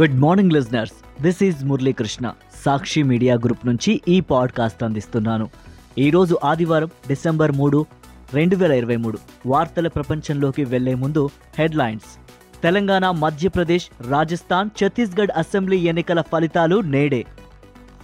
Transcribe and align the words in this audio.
Good 0.00 0.20
morning 0.20 0.52
listeners 0.52 1.22
this 1.22 1.42
is 1.42 1.64
Muralikrishna 1.64 2.32
Sakshi 2.64 3.02
media 3.02 3.34
group 3.34 3.66
నుంచి 3.66 4.02
ఈ 4.08 4.20
podcast 4.20 4.82
అందిస్తున్నాను. 4.82 5.50
ఈరోజు 5.98 6.38
ఆదివారం 6.44 6.90
డిసెంబర్ 7.08 7.52
మూడు 7.52 7.86
రెండు 8.34 8.56
వేల 8.56 8.72
ఇరవై 8.72 8.96
మూడు 8.96 9.18
వార్తల 9.46 9.88
ప్రపంచంలోకి 9.88 10.64
వెళ్ళే 10.64 10.94
ముందు 10.94 11.30
హెడ్లైన్స్. 11.58 12.18
తెలంగాణ 12.62 13.10
మధ్యప్రదేశ్ 13.10 14.10
రాజస్థాన్ 14.10 14.70
ఛత్తీస్గఢ్ 14.84 15.30
అసెంబ్లీ 15.36 15.76
ఎన్నికల 15.76 16.20
ఫలితాలు 16.20 16.80
నేడే. 16.80 17.24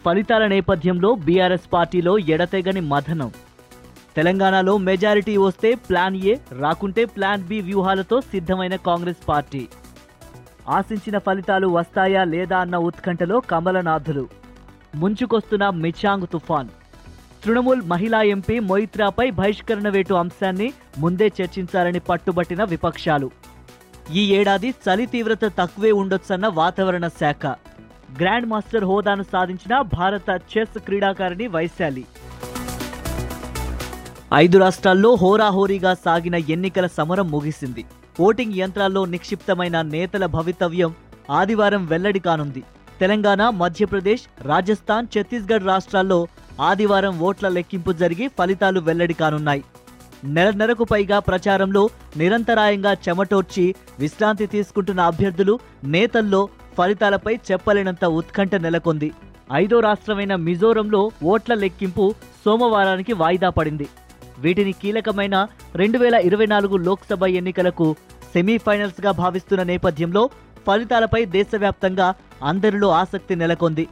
ఫలితాల 0.04 0.46
నేపథ్యంలో 0.46 1.14
బీఆర్ఎస్ 1.14 1.72
పార్టీలో 1.72 2.18
ఎడతెగని 2.18 2.80
మథనం. 2.80 3.32
తెలంగాణలో 4.16 4.76
మెజారిటీ 4.76 5.36
వస్తే 5.36 5.74
ప్లాన్ 5.74 6.16
ఏ 6.16 6.36
రాకుంటే 6.58 7.04
ప్లాన్ 7.04 7.42
బి 7.42 7.60
వ్యూహాలతో 7.60 8.20
సిద్ధమైన 8.20 8.76
కాంగ్రెస్ 8.76 9.28
పార్టీ. 9.28 9.68
ఆశించిన 10.68 11.18
ఫలితాలు 11.18 11.66
వస్తాయా 11.66 12.24
లేదా 12.24 12.58
అన్న 12.58 12.76
ఉత్కంఠలో 12.76 13.40
కమలనాథులు. 13.40 14.28
ముంచుకొస్తున్న 14.94 15.70
మిచాంగ్ 15.70 16.26
తుఫాన్. 16.26 16.68
తృణమూల్ 17.44 17.82
మహిళా 17.82 18.22
ఎంపీ 18.22 18.58
మొయిత్రాపై 18.58 19.30
బహిష్కరణ 19.30 19.88
వేటు 19.88 20.14
అంశాన్ని 20.14 20.72
ముందే 20.98 21.32
చర్చించాలని 21.42 21.98
పట్టుబట్టిన 21.98 22.64
విపక్షాలు. 22.64 23.30
ఈ 24.12 24.34
ఏడాది 24.34 24.70
చలి 24.70 25.06
తీవ్రత 25.06 25.44
తక్కువే 25.44 25.92
ఉండొచ్చన్న 25.92 26.48
వాతావరణ 26.48 27.08
శాఖ. 27.08 27.46
గ్రాండ్ 28.20 28.46
మాస్టర్ 28.46 28.84
హోదాను 28.84 29.22
సాధించిన 29.22 29.80
భారత 29.80 30.40
చెస్ 30.58 30.78
క్రీడాకారిణి 30.78 31.46
వైశాలి. 31.46 32.04
ఐదు 34.34 34.58
రాష్ట్రాల్లో 34.58 35.14
హోరాహోరీగా 35.14 35.94
సాగిన 35.94 36.34
ఎన్నికల 36.34 36.86
సమరం 36.86 37.30
ముగిసింది. 37.30 37.84
ఓటింగ్ 38.20 38.56
యంత్రాల్లో 38.56 39.04
నిక్షిప్తమైన 39.04 39.82
నేతల 39.82 40.26
భవితవ్యం 40.26 40.94
ఆదివారం 41.30 41.86
వెల్లడి 41.86 42.18
కానుంది. 42.18 42.62
తెలంగాణ 43.00 43.48
మధ్యప్రదేశ్ 43.48 44.22
రాజస్థాన్ 44.46 45.06
ఛత్తీస్గఢ్ 45.06 45.66
రాష్ట్రాల్లో 45.66 46.28
ఆదివారం 46.60 47.18
ఓట్ల 47.18 47.48
లెక్కింపు 47.48 47.92
జరిగి 47.92 48.28
ఫలితాలు 48.38 48.80
వెల్లడి 48.80 49.14
కానున్నాయి. 49.14 49.64
నెలన్నరకు 50.24 50.84
పైగా 50.84 51.18
ప్రచారంలో 51.18 51.90
నిరంతరాయంగా 52.16 52.92
చెమటోర్చి 52.92 53.74
విశ్రాంతి 53.98 54.46
తీసుకుంటున్న 54.46 55.00
అభ్యర్థులు 55.00 55.58
నేతల్లో 55.84 56.48
ఫలితాలపై 56.78 57.34
చెప్పలేనంత 57.50 58.04
ఉత్కంఠ 58.04 58.54
నెలకొంది. 58.54 59.12
ఐదో 59.52 59.80
రాష్ట్రమైన 59.80 60.34
మిజోరంలో 60.34 61.10
ఓట్ల 61.22 61.54
లెక్కింపు 61.54 62.14
సోమవారానికి 62.44 63.12
వాయిదా 63.12 63.50
పడింది. 63.50 63.88
వీటిని 64.42 64.72
కీలకమైన 64.82 65.36
రెండు 65.80 65.98
వేల 66.02 66.16
ఇరవై 66.28 66.46
నాలుగు 66.52 66.76
లోక్సభ 66.86 67.26
ఎన్నికలకు 67.40 67.86
సెమీఫైనల్స్గా 68.34 69.10
భావిస్తున్న 69.22 69.62
నేపథ్యంలో 69.72 70.22
ఫలితాలపై 70.66 71.20
దేశవ్యాప్తంగా 71.36 72.08
అందరిలో 72.50 72.88
ఆసక్తి 73.02 73.34
నెలకొంది. 73.42 73.84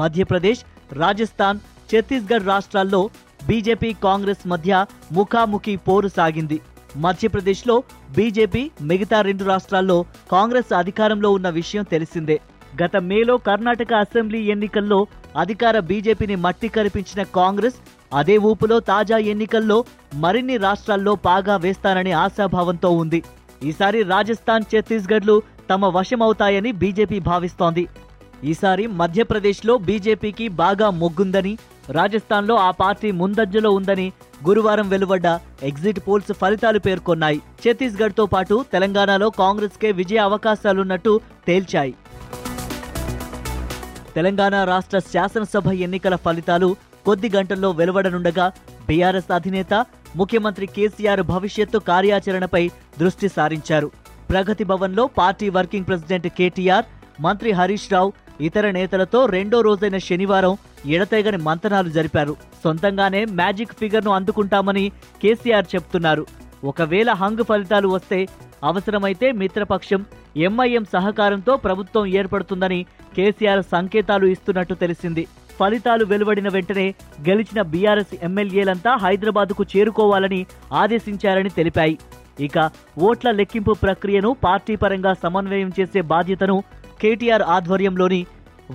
మధ్యప్రదేశ్ 0.00 0.62
రాజస్థాన్ 1.02 1.60
ఛత్తీస్గఢ్ 1.90 2.48
రాష్ట్రాల్లో 2.52 3.00
బీజేపీ 3.48 3.90
కాంగ్రెస్ 4.06 4.42
మధ్య 4.52 4.72
ముఖాముఖి 5.12 5.74
పోరు 5.88 6.08
సాగింది. 6.18 6.58
మధ్యప్రదేశ్లో 7.06 7.76
బీజేపీ 8.16 8.62
మిగతా 8.90 9.18
రెండు 9.28 9.44
రాష్ట్రాల్లో 9.44 9.98
కాంగ్రెస్ 10.32 10.72
అధికారంలో 10.82 11.30
ఉన్న 11.38 11.48
విషయం 11.60 11.84
తెలిసిందే. 11.94 12.36
గత 12.82 12.96
మేలో 12.96 13.36
కర్ణాటక 13.36 13.92
అసెంబ్లీ 13.94 14.40
ఎన్నికల్లో 14.54 15.06
అధికార 15.36 15.78
బీజేపీని 15.78 16.36
మట్టి 16.36 16.68
కరిపించిన 16.68 17.22
కాంగ్రెస్ 17.22 17.78
అదే 18.14 18.36
ఊపులో 18.50 18.80
తాజా 18.80 19.18
ఎన్నికల్లో 19.32 19.84
మరిన్ని 20.14 20.56
రాష్ట్రాల్లో 20.56 21.14
పాగా 21.14 21.56
వేస్తానని 21.56 22.12
ఆశాభావంతో 22.12 22.90
ఉంది. 22.90 23.20
ఈసారి 23.64 24.02
రాజస్థాన్ 24.02 24.68
ఛత్తీస్గఢ్లు 24.70 25.36
తమ 25.70 25.86
వశమవుతాయని 25.96 26.72
బీజేపీ 26.72 27.18
భావిస్తోంది. 27.18 27.84
ఈసారి 28.44 28.86
మధ్యప్రదేశ్లో 29.00 29.78
బీజేపీకి 29.78 30.48
బాగా 30.62 30.90
మొగ్గుందని 30.90 31.58
రాజస్థాన్లో 31.90 32.54
ఆ 32.56 32.70
పార్టీ 32.70 33.08
ముందంజలో 33.10 33.70
ఉందని 33.70 34.12
గురువారం 34.48 34.88
వెలువడ్డ 34.88 35.26
ఎగ్జిట్ 35.62 36.00
పోల్స్ 36.08 36.32
ఫలితాలు 36.32 36.78
పేర్కొన్నాయి. 36.78 37.38
ఛత్తీస్గఢ్తో 37.62 38.26
పాటు 38.26 38.64
తెలంగాణలో 38.72 39.30
కాంగ్రెస్కే 39.30 39.92
విజయ 39.92 40.18
అవకాశాలున్నట్టు 40.18 41.20
తేల్చాయి. 41.46 41.94
తెలంగాణ 44.14 44.56
రాష్ట్ర 44.64 44.98
శాసనసభ 45.12 45.68
ఎన్నికల 45.86 46.16
ఫలితాలు 46.16 46.68
కొద్ది 47.06 47.28
గంటల్లో 47.36 47.70
వెలువడనుండగా 47.70 48.46
బీఆర్ఎస్ 48.88 49.30
అధినేత 49.38 49.74
ముఖ్యమంత్రి 50.16 50.66
కేసీఆర్ 50.66 51.22
భవిష్యత్తు 51.22 51.78
కార్యాచరణపై 51.90 52.62
దృష్టి 53.00 53.28
సారించారు. 53.28 53.88
ప్రగతి 54.30 54.64
భవన్లో 54.64 55.04
పార్టీ 55.18 55.48
వర్కింగ్ 55.48 55.86
ప్రెసిడెంట్ 55.86 56.28
కేటీఆర్ 56.38 56.88
మంత్రి 57.20 57.50
హరీష్ 57.52 57.92
రావు 57.92 58.12
ఇతర 58.40 58.66
నేతలతో 58.70 59.26
రెండో 59.26 59.60
రోజైన 59.60 59.98
శనివారం 60.08 60.54
ఎడతెగని 60.86 61.38
మంతనాలు 61.46 61.90
జరిపారు. 61.96 62.36
సొంతంగానే 62.64 63.24
మ్యాజిక్ 63.40 63.78
ఫిగర్ను 63.80 64.12
అందుకుంటామని 64.18 64.84
కేసీఆర్ 65.22 65.66
చెప్తున్నారు. 65.74 66.24
ఒకవేళ 66.64 67.10
హంగ్ 67.22 67.44
ఫలితాలు 67.48 67.88
వస్తే 67.88 68.20
అవసరమైతే 68.64 69.32
మిత్రపక్షం 69.32 70.00
ఎంఐఎం 70.36 70.84
సహకారంతో 70.94 71.56
ప్రభుత్వం 71.56 72.06
ఏర్పడుతుందని 72.06 72.86
కేసీఆర్ 73.16 73.62
సంకేతాలు 73.62 74.26
ఇస్తున్నట్టు 74.26 74.74
తెలిసింది. 74.74 75.28
ఫలితాలు 75.58 76.04
వెలువడిన 76.04 76.48
వెంటనే 76.48 76.94
గెలిచిన 77.28 77.62
బీఆర్ఎస్ 77.62 78.14
ఎమ్మెల్యేలంతా 78.22 78.96
హైదరాబాద్కు 78.96 79.64
చేరుకోవాలని 79.76 80.46
ఆదేశించారని 80.72 81.48
తెలిపాయి. 81.48 81.98
ఇక 82.40 82.70
ఓట్ల 82.98 83.30
లెక్కింపు 83.30 83.72
ప్రక్రియను 83.72 84.36
పార్టీ 84.44 84.76
పరంగా 84.76 85.14
సమన్వయం 85.14 85.72
చేసే 85.80 86.00
బాధ్యతను 86.00 86.56
కేటీఆర్ 87.00 87.42
ఆధ్వర్యంలోని 87.42 88.26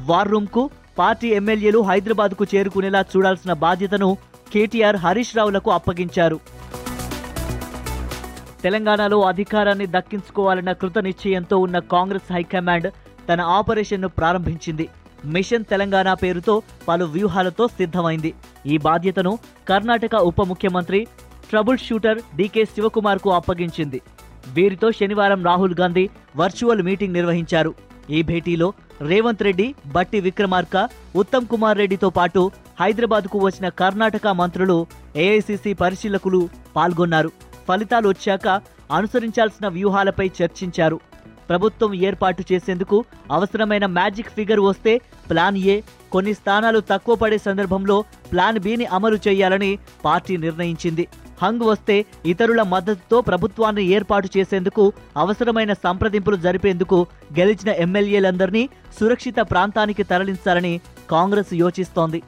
వార్ 0.10 0.28
రూమ్కు 0.28 0.70
పార్టీ 0.98 1.28
ఎమ్మెల్యేలు 1.28 1.80
హైదరాబాద్కు 1.82 2.46
చేరుకునేలా 2.56 3.06
చూడాల్సిన 3.16 3.54
బాధ్యతను 3.54 4.18
కేటీఆర్ 4.54 4.96
హరీష్ 4.96 5.36
రావులకు 5.38 5.72
అప్పగించారు. 5.72 6.40
తెలంగాణలో 8.64 9.18
అధికారాన్ని 9.32 9.88
దక్కించుకోవాలన్న 9.96 10.72
కృత 10.82 10.98
నిశ్చయంతో 11.08 11.58
ఉన్న 11.66 11.80
కాంగ్రెస్ 11.94 12.32
హైకమాండ్ 12.36 12.88
తన 13.30 13.42
ఆపరేషన్ను 13.58 14.10
ప్రారంభించింది. 14.20 14.86
మిషన్ 15.34 15.70
తెలంగాణ 15.72 16.10
పేరుతో 16.24 16.56
పలు 16.88 17.06
వ్యూహాలతో 17.14 17.68
సిద్ధమైంది. 17.78 18.32
ఈ 18.66 18.76
బాధ్యతను 18.88 19.32
కర్ణాటక 19.70 20.16
ఉప 20.30 20.42
ముఖ్యమంత్రి 20.52 21.00
ట్రబుల్ 21.50 21.80
షూటర్ 21.88 22.20
డీకే 22.36 22.64
శివకుమార్కు 22.74 23.30
అప్పగించింది. 23.40 24.00
వీరితో 24.56 24.88
శనివారం 25.00 25.42
రాహుల్ 25.50 25.78
గాంధీ 25.80 26.06
వర్చువల్ 26.40 26.84
మీటింగ్ 26.88 27.18
నిర్వహించారు. 27.20 27.72
ఈ 28.10 28.20
భేటీలో 28.30 28.68
రేవంత్ 29.12 29.44
రెడ్డి 29.46 29.68
బట్టి 29.96 30.20
విక్రమార్క 30.26 30.76
ఉత్తమ్ 31.22 31.48
కుమార్ 31.54 31.80
రెడ్డితో 31.82 32.10
పాటు 32.18 32.42
హైదరాబాద్కు 32.82 33.38
వచ్చిన 33.46 33.68
కర్ణాటక 33.82 34.28
మంత్రులు 34.42 34.78
ఏఐసిసి 35.24 35.74
పరిశీలకులు 35.82 36.42
పాల్గొన్నారు. 36.76 37.30
ఫలితాలు 37.68 38.08
వచ్చాక 38.14 38.48
అనుసరించాల్సిన 38.98 39.68
వ్యూహాలపై 39.76 40.28
చర్చించారు. 40.40 40.98
ప్రభుత్వం 41.50 41.92
ఏర్పాటు 42.08 42.44
చేసేందుకు 42.52 42.98
అవసరమైన 43.32 43.86
మ్యాజిక్ 43.98 44.32
ఫిగర్ 44.38 44.62
వస్తే 44.70 44.94
ప్లాన్ 45.30 45.58
ఏ 45.74 45.76
కొన్ని 46.14 46.34
స్థానాలు 46.40 46.80
తక్కువ 46.92 47.16
పడే 47.16 47.38
సందర్భంలో 47.48 47.98
ప్లాన్ 48.32 48.60
బిని 48.66 48.86
అమలు 48.98 49.18
చేయాలని 49.28 49.72
పార్టీ 50.06 50.34
నిర్ణయించింది. 50.46 51.06
హంగ్ 51.42 51.64
వస్తే 51.70 51.96
ఇతరుల 52.32 52.62
మద్దతుతో 52.74 53.18
ప్రభుత్వాన్ని 53.30 53.84
ఏర్పాటు 53.96 54.28
చేసేందుకు 54.36 54.84
అవసరమైన 55.24 55.72
సంప్రదింపులు 55.86 56.38
జరిపేందుకు 56.46 57.00
గెలిచిన 57.40 57.72
ఎమ్మెల్యేలందరినీ 57.86 58.64
సురక్షిత 59.00 59.36
ప్రాంతానికి 59.52 60.04
తరలించాలని 60.12 60.74
కాంగ్రెస్ 61.12 61.54
యోచిస్తోంది. 61.64 62.20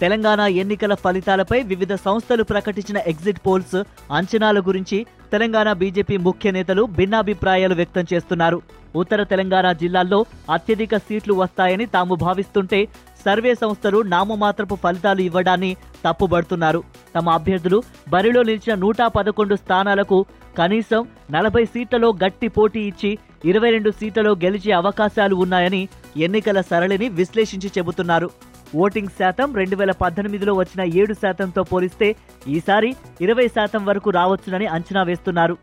తెలంగాణ 0.00 0.40
ఎన్నికల 0.62 0.94
ఫలితాలపై 1.04 1.58
వివిధ 1.70 1.92
సంస్థలు 2.06 2.42
ప్రకటించిన 2.50 2.98
ఎగ్జిట్ 3.12 3.40
పోల్స్ 3.46 3.78
అంచనాల 4.18 4.58
గురించి 4.68 4.98
తెలంగాణ 5.32 5.68
బీజేపీ 5.80 6.16
ముఖ్య 6.26 6.50
నేతలు 6.56 6.82
భిన్నాభిప్రాయాలు 6.98 7.74
వ్యక్తం 7.80 8.04
చేస్తున్నారు. 8.12 8.58
ఉత్తర 9.00 9.20
తెలంగాణ 9.32 9.66
జిల్లాల్లో 9.80 10.20
అత్యధిక 10.56 10.96
సీట్లు 11.06 11.34
వస్తాయని 11.42 11.86
తాము 11.96 12.14
భావిస్తుంటే 12.24 12.80
సర్వే 13.24 13.52
సంస్థలు 13.62 13.98
నామమాత్రపు 14.14 14.74
ఫలితాలు 14.84 15.22
ఇవ్వడాన్ని 15.28 15.72
తప్పుబడుతున్నారు. 16.04 16.80
తమ 17.16 17.28
అభ్యర్థులు 17.38 17.78
బరిలో 18.12 18.42
నిలిచిన 18.48 18.74
నూట 18.84 19.02
పదకొండు 19.16 19.54
స్థానాలకు 19.62 20.18
కనీసం 20.58 21.02
నలభై 21.30 21.64
సీట్లలో 21.72 22.08
గట్టి 22.22 22.48
పోటీ 22.48 22.80
ఇచ్చి 22.90 23.10
ఇరవై 23.50 23.70
రెండు 23.70 23.90
సీట్లలో 23.98 24.32
గెలిచే 24.44 24.70
అవకాశాలు 24.82 25.34
ఉన్నాయని 25.44 25.82
ఎన్నికల 26.26 26.60
సరళిని 26.70 27.08
విశ్లేషించి 27.18 27.68
చెబుతున్నారు. 27.76 28.28
ఓటింగ్ 28.74 29.12
శాతం 29.18 29.48
రెండు 29.58 29.76
వేల 29.76 29.92
పద్దెనిమిదిలో 30.00 30.52
వచ్చిన 30.54 30.82
ఏడు 31.00 31.14
శాతంతో 31.22 31.62
పోలిస్తే 31.70 32.08
ఈసారి 32.56 32.90
ఇరవై 33.20 33.46
శాతం 33.56 33.82
వరకు 33.86 34.10
రావచ్చునని 34.10 34.66
అంచనా 34.76 35.02
వేస్తున్నారు. 35.02 35.54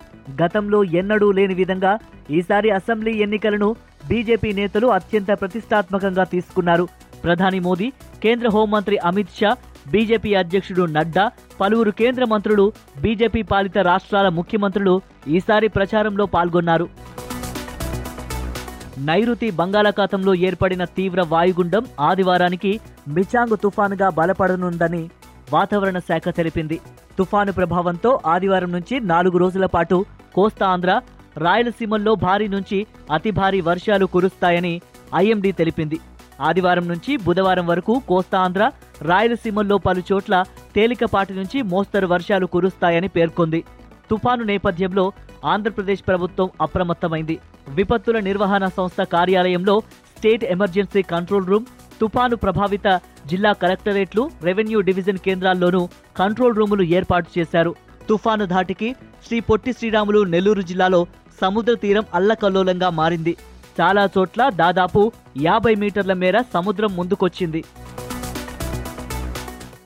గతంలో 0.42 0.84
ఎన్నడూ 0.84 1.32
లేని 1.32 1.54
విధంగా 1.54 1.94
ఈసారి 2.40 2.70
అసెంబ్లీ 2.80 3.14
ఎన్నికలను 3.26 3.70
బీజేపీ 4.10 4.54
నేతలు 4.54 4.88
అత్యంత 4.88 5.32
ప్రతిష్టాత్మకంగా 5.42 6.24
తీసుకున్నారు. 6.34 6.88
ప్రధాని 7.24 7.60
మోదీ 7.60 7.88
కేంద్ర 8.24 8.50
హోంమంత్రి 8.56 8.98
అమిత్ 9.10 9.38
షా 9.40 9.52
బీజేపీ 9.94 10.32
అధ్యక్షుడు 10.36 10.84
నడ్డా 10.98 11.26
పలువురు 11.62 11.92
కేంద్ర 11.92 12.24
మంత్రులు 12.34 12.74
బీజేపీ 13.02 13.42
పాలిత 13.52 13.78
రాష్ట్రాల 13.92 14.30
ముఖ్యమంత్రులు 14.30 15.02
ఈసారి 15.38 15.68
ప్రచారంలో 15.68 16.26
పాల్గొన్నారు. 16.26 16.88
నైరుతి 18.98 19.52
బంగాళాఖాతంలో 19.52 20.36
ఏర్పడిన 20.36 20.84
తీవ్ర 20.84 21.26
వాయుగుండం 21.28 21.86
ఆదివారానికి 22.00 22.80
మిచాంగ్ 23.08 23.58
తుఫానుగా 23.58 24.10
బలపడనుందని 24.10 25.10
వాతావరణ 25.54 26.00
శాఖ 26.00 26.22
తెలిపింది. 26.30 26.80
తుఫాను 27.18 27.52
ప్రభావంతో 27.52 28.20
ఆదివారం 28.26 28.72
నుంచి 28.72 29.00
నాలుగు 29.00 29.38
రోజుల 29.38 29.66
పాటు 29.66 30.06
కోస్తా 30.36 30.68
ఆంధ్ర 30.68 31.02
రాయలసీమల్లో 31.38 32.16
భారీ 32.16 32.48
నుంచి 32.48 32.88
అతి 33.14 33.32
భారీ 33.32 33.62
వర్షాలు 33.62 34.06
కురుస్తాయని 34.06 34.82
ఐఎండీ 35.16 35.52
తెలిపింది. 35.52 36.00
ఆదివారం 36.42 36.88
నుంచి 36.88 37.18
బుధవారం 37.18 37.68
వరకు 37.68 38.02
కోస్తా 38.08 38.40
ఆంధ్ర 38.40 38.72
రాయలసీమల్లో 39.02 39.78
పలుచోట్ల 39.78 40.44
తేలికపాటి 40.76 41.34
నుంచి 41.34 41.62
మోస్తరు 41.62 42.08
వర్షాలు 42.08 42.46
కురుస్తాయని 42.46 43.08
పేర్కొంది. 43.08 43.64
తుఫాను 44.12 44.44
నేపథ్యంలో 44.44 45.12
ఆంధ్రప్రదేశ్ 45.44 46.08
ప్రభుత్వం 46.08 46.50
అప్రమత్తమైంది. 46.62 47.40
విపత్తుల 47.70 48.20
నిర్వహణ 48.20 48.68
సంస్థ 48.68 49.02
కార్యాలయంలో 49.02 49.84
స్టేట్ 50.18 50.44
ఎమర్జెన్సీ 50.44 51.02
కంట్రోల్ 51.02 51.48
రూమ్ 51.48 51.66
తుఫాను 52.02 52.36
ప్రభావిత 52.36 53.02
జిల్లా 53.28 53.54
కలెక్టరేట్లు 53.54 54.30
రెవెన్యూ 54.44 54.82
డివిజన్ 54.82 55.18
కేంద్రాల్లోనూ 55.18 55.90
కంట్రోల్ 56.18 56.56
రూములు 56.56 56.84
ఏర్పాటు 56.84 57.40
చేశారు. 57.40 57.76
తుఫాను 58.10 58.46
ధాటికి 58.46 58.96
శ్రీ 59.26 59.40
పొట్టి 59.40 59.74
శ్రీరాములు 59.74 60.24
నెల్లూరు 60.24 60.62
జిల్లాలో 60.62 61.08
సముద్ర 61.42 61.74
తీరం 61.74 62.06
అల్లకల్లోలంగా 62.14 62.90
మారింది. 62.90 63.38
చాలా 63.82 64.10
చోట్ల 64.18 64.50
దాదాపు 64.50 65.12
యాభై 65.38 65.76
మీటర్ల 65.76 66.14
మేర 66.14 66.42
సముద్రం 66.54 66.96
ముందుకొచ్చింది. 66.96 67.64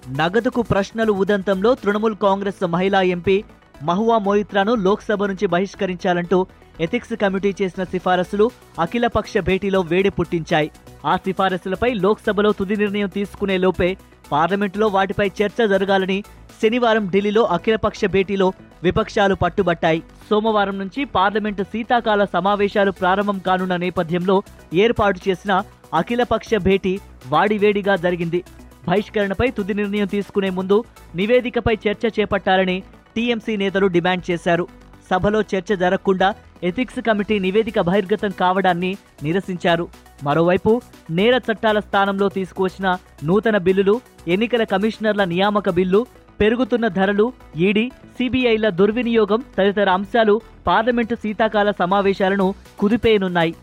నగదుకు 0.10 0.62
ప్రశ్నలు 0.62 1.12
ఉదంతంలో 1.12 1.76
తృణమూల్ 1.76 2.16
కాంగ్రెస్ 2.16 2.68
మహిళా 2.68 3.02
ఎంపీ 3.02 3.44
మహువా 3.84 4.18
మోయిత్రాను 4.18 4.76
లోక్సభ 4.76 5.24
నుంచి 5.24 5.48
బహిష్కరించాలంటూ 5.48 6.48
ఎథిక్స్ 6.82 7.14
కమిటీ 7.22 7.56
చేసిన 7.62 7.84
సిఫారసులు 7.84 8.52
అఖిలపక్ష 8.80 9.38
భేటీలో 9.38 9.82
వేడి 9.82 10.10
పుట్టించాయి. 10.10 10.72
ఆ 11.06 11.16
సిఫారసులపై 11.16 11.94
లోక్సభలో 11.94 12.52
తుది 12.52 12.76
నిర్ణయం 12.76 13.10
తీసుకునే 13.10 13.58
లోపే 13.58 13.98
పార్లమెంటులో 14.32 14.88
వాటిపై 14.88 15.28
చర్చ 15.40 15.68
జరగాలని 15.68 16.24
శనివారం 16.62 17.10
ఢిల్లీలో 17.12 17.44
అఖిలపక్ష 17.56 18.06
భేటీలో 18.06 18.54
విపక్షాలు 18.84 19.36
పట్టుబట్టాయి. 19.36 20.04
సోమవారం 20.30 20.80
నుంచి 20.80 21.06
పార్లమెంటు 21.06 21.64
శీతాకాల 21.64 22.24
సమావేశాలు 22.26 22.92
ప్రారంభం 22.92 23.40
కానున్న 23.40 23.76
నేపథ్యంలో 23.76 24.44
ఏర్పాటు 24.74 25.20
చేసిన 25.30 25.64
అఖిలపక్ష 25.94 26.50
భేటీ 26.56 27.00
వాడివేడిగా 27.28 27.96
జరిగింది. 27.96 28.44
బహిష్కరణపై 28.88 29.48
తుది 29.52 29.74
నిర్ణయం 29.74 30.08
తీసుకునే 30.08 30.50
ముందు 30.50 30.84
నివేదికపై 31.16 31.78
చర్చ 31.88 32.08
చేపట్టాలని 32.20 32.84
టీఎంసీ 33.20 33.54
నేతలు 33.62 33.88
డిమాండ్ 33.96 34.24
చేశారు. 34.32 34.66
సభలో 35.10 35.40
చర్చ 35.52 35.76
జరగకుండా 35.76 36.28
ఎథిక్స్ 36.68 37.00
కమిటీ 37.08 37.36
నివేదిక 37.46 37.80
బహిర్గతం 37.88 38.32
కావడాన్ని 38.42 38.92
నిరసించారు. 39.24 39.86
మరోవైపు 40.24 40.72
నేర 41.18 41.36
చట్టాల 41.48 41.80
స్థానంలో 41.80 42.28
తీసుకువచ్చిన 42.30 42.88
నూతన 43.24 43.58
బిల్లులు 43.68 43.96
ఎన్నికల 44.28 44.64
కమిషనర్ల 44.74 45.24
నియామక 45.24 45.70
బిల్లు 45.70 46.02
పెరుగుతున్న 46.42 46.88
ధరలు 46.98 47.26
ఈడీ 47.58 47.86
సిబిఐల 48.18 48.70
దుర్వినియోగం 48.80 49.44
తదితర 49.58 49.90
అంశాలు 49.90 50.36
పార్లమెంటు 50.68 51.16
శీతాకాల 51.16 51.72
సమావేశాలను 51.72 52.48
కుదిపేయనున్నాయి. 52.80 53.54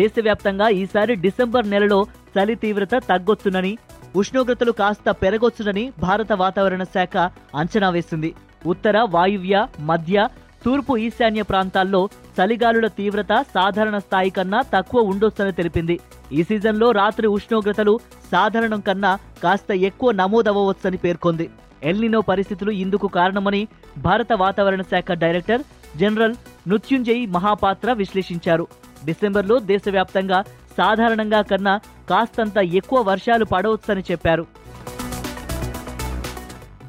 దేశవ్యాప్తంగా 0.00 0.68
ఈసారి 0.82 1.14
డిసెంబర్ 1.26 1.70
నెలలో 1.70 2.00
చలి 2.34 2.54
తీవ్రత 2.54 2.94
తగ్గొచ్చునని 3.10 3.72
ఉష్ణోగ్రతలు 4.18 4.72
కాస్త 4.80 5.10
పెరగొచ్చునని 5.22 5.84
భారత 6.04 6.32
వాతావరణ 6.42 6.82
శాఖ 6.94 7.16
అంచనా 7.60 7.88
వేసింది. 7.96 8.30
ఉత్తర 8.66 8.96
వాయువ్య 9.14 9.56
మధ్య 9.90 10.28
తూర్పు 10.64 10.92
ఈశాన్య 11.06 11.42
ప్రాంతాల్లో 11.50 12.00
చలిగాలుల 12.36 12.86
తీవ్రత 12.98 13.32
సాధారణ 13.56 13.96
స్థాయి 14.06 14.30
కన్నా 14.30 14.60
తక్కువ 14.74 15.00
ఉండొచ్చని 15.10 15.52
తెలిపింది. 15.58 15.96
ఈ 16.32 16.42
సీజన్లో 16.48 16.88
రాత్రి 17.00 17.26
ఉష్ణోగ్రతలు 17.36 17.94
సాధారణం 18.32 18.80
కన్నా 18.88 19.12
కాస్త 19.44 19.70
ఎక్కువ 19.90 20.10
నమోదవ్వవచ్చని 20.20 20.98
పేర్కొంది. 21.04 21.46
ఎల్నినో 21.90 22.20
పరిస్థితులు 22.30 22.72
ఇందుకు 22.84 23.06
కారణమని 23.18 23.62
భారత 24.06 24.32
వాతావరణ 24.42 24.82
శాఖ 24.92 25.12
డైరెక్టర్ 25.24 25.62
జనరల్ 25.96 26.34
మృత్యుంజయ్ 26.68 27.22
మహాపాత్ర 27.36 27.92
విశ్లేషించారు. 28.02 28.66
డిసెంబర్లో 29.04 29.56
దేశవ్యాప్తంగా 29.72 30.38
సాధారణంగా 30.78 31.40
కన్నా 31.50 31.74
కాస్తంత 32.10 32.58
ఎక్కువ 32.80 32.98
వర్షాలు 33.10 33.44
పడవచ్చని 33.44 34.02
చెప్పారు. 34.10 34.44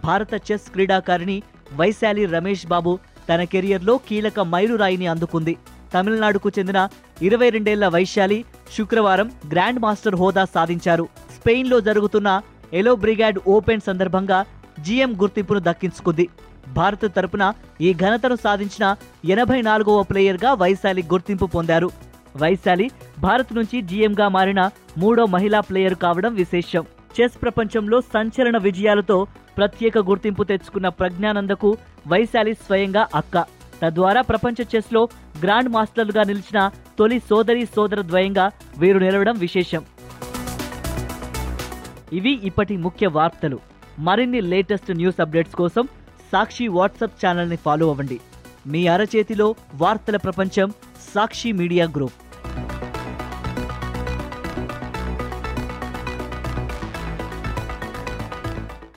భారత 0.06 0.34
చెస్ 0.52 0.68
క్రీడాకారిణి 0.74 1.38
వైశాలి 1.76 2.26
రమేష్ 2.26 2.68
బాబు 2.68 2.94
తన 3.30 3.44
కెరియర్లో 3.44 3.94
కీలక 4.08 4.40
మైలురాయిని 4.54 5.08
అందుకుంది. 5.08 5.54
తమిళనాడుకు 5.94 6.50
చెందిన 6.58 6.80
ఇరవై 7.28 7.50
రెండేళ్ళ 7.50 7.86
వైశాలి 7.96 8.38
శుక్రవారం 8.78 9.28
గ్రాండ్ 9.52 9.82
మాస్టర్ 9.84 10.18
హోదా 10.22 10.44
సాధించారు. 10.56 11.06
స్పెయిన్లో 11.38 11.78
జరుగుతున్న 11.88 12.30
ఎలో 12.80 12.94
బ్రిగాడ్ 13.04 13.40
ఓపెన్ 13.48 13.86
సందర్భంగా 13.88 14.40
జీఎం 14.80 15.12
గుర్తింపును 15.22 15.62
దక్కించుకుంది. 15.68 16.26
భారత్ 16.68 17.06
తరపున 17.16 17.44
ఈ 17.82 17.94
ఘనతను 17.94 18.36
సాధించిన 18.44 18.86
ఎనభై 19.26 19.60
నాలుగవ 19.62 20.04
ప్లేయర్గా 20.04 20.54
వైశాలి 20.64 21.04
గుర్తింపు 21.14 21.46
పొందారు. 21.56 21.90
వైశాలి 22.38 22.88
భారత్ 23.20 23.54
నుంచి 23.54 23.82
జీఎంగా 23.82 24.28
మారిన 24.28 24.70
మూడో 24.98 25.26
మహిళా 25.26 25.60
ప్లేయర్ 25.60 25.96
కావడం 25.96 26.36
విశేషం. 26.36 26.86
చెస్ 27.18 27.42
ప్రపంచంలో 27.42 28.02
సంచలన 28.02 28.58
విజయాలతో 28.58 29.28
ప్రత్యేక 29.58 29.98
గుర్తింపు 29.98 30.44
తెచ్చుకున్న 30.44 30.88
ప్రజ్ఞానందకు 30.88 31.78
వైశాలి 32.08 32.54
స్వయంగా 32.54 33.08
అక్క. 33.16 33.46
తద్వారా 33.82 34.22
ప్రపంచ 34.22 34.64
చెస్లో 34.76 35.08
గ్రాండ్ 35.44 35.70
మాస్టర్లుగా 35.70 36.24
నిలిచిన 36.24 36.72
తొలి 37.00 37.20
సోదరి 37.20 37.66
సోదర 37.66 38.02
ద్వయంగా 38.02 38.52
వీరు 38.78 39.00
నిలవడం 39.00 39.38
విశేషం. 39.38 39.86
ఇవి 42.14 42.40
ఇప్పటి 42.44 42.78
ముఖ్య 42.78 43.08
వార్తలు. 43.08 43.60
మరిన్ని 44.00 44.42
లేటెస్ట్ 44.42 44.92
న్యూస్ 44.92 45.22
అప్డేట్స్ 45.22 45.56
కోసం 45.56 45.88
సాక్షి 46.32 46.68
వాట్సాప్ 46.68 47.26
ఛానల్ని 47.26 47.56
ఫాలో 47.56 47.90
అవ్వండి. 47.90 48.20
మీ 48.68 48.88
అరచేతిలో 48.88 49.56
వార్తల 49.76 50.18
ప్రపంచం 50.18 50.70
సాక్షి 51.16 51.52
మీడియా 51.52 51.86
గ్రూప్. 51.86 52.29